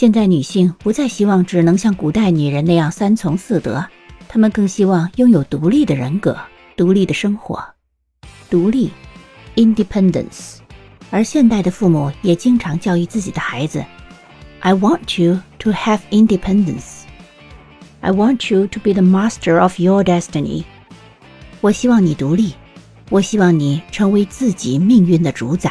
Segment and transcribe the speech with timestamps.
[0.00, 3.84] 现在女性不再希望只能像古代女人那样三从四德，
[4.28, 6.34] 她们更希望拥有独立的人格，
[6.74, 7.62] 独立的生活。
[8.48, 8.90] 独立
[9.56, 10.54] independence
[11.10, 13.84] 而现代的父母也经常教育自己的孩子。
[14.60, 17.02] i want you to have independence
[18.00, 20.64] i want you to be the master of your destiny
[21.60, 22.54] 我希望你独立，
[23.10, 25.70] 我希望你成为自己命运的主宰。